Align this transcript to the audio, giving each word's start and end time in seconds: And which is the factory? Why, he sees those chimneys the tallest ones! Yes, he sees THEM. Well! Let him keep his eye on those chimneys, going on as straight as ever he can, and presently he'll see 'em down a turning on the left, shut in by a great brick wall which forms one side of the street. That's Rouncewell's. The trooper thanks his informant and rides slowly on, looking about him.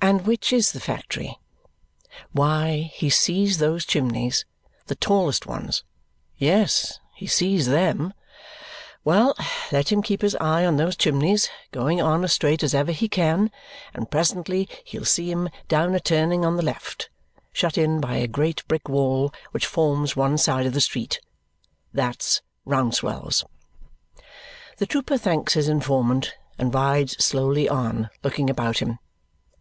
And 0.00 0.26
which 0.28 0.52
is 0.52 0.70
the 0.70 0.78
factory? 0.80 1.36
Why, 2.30 2.88
he 2.94 3.10
sees 3.10 3.58
those 3.58 3.84
chimneys 3.84 4.44
the 4.86 4.94
tallest 4.94 5.44
ones! 5.44 5.82
Yes, 6.36 7.00
he 7.16 7.26
sees 7.26 7.66
THEM. 7.66 8.14
Well! 9.02 9.34
Let 9.72 9.90
him 9.90 10.00
keep 10.02 10.22
his 10.22 10.36
eye 10.36 10.64
on 10.64 10.76
those 10.76 10.94
chimneys, 10.94 11.50
going 11.72 12.00
on 12.00 12.22
as 12.22 12.32
straight 12.32 12.62
as 12.62 12.76
ever 12.76 12.92
he 12.92 13.08
can, 13.08 13.50
and 13.92 14.08
presently 14.08 14.68
he'll 14.84 15.04
see 15.04 15.32
'em 15.32 15.48
down 15.66 15.96
a 15.96 16.00
turning 16.00 16.44
on 16.44 16.56
the 16.56 16.64
left, 16.64 17.10
shut 17.52 17.76
in 17.76 18.00
by 18.00 18.18
a 18.18 18.28
great 18.28 18.62
brick 18.68 18.88
wall 18.88 19.32
which 19.50 19.66
forms 19.66 20.14
one 20.14 20.38
side 20.38 20.64
of 20.64 20.74
the 20.74 20.80
street. 20.80 21.18
That's 21.92 22.40
Rouncewell's. 22.64 23.44
The 24.76 24.86
trooper 24.86 25.18
thanks 25.18 25.54
his 25.54 25.68
informant 25.68 26.34
and 26.56 26.72
rides 26.72 27.12
slowly 27.22 27.68
on, 27.68 28.10
looking 28.22 28.48
about 28.48 28.78
him. 28.78 29.00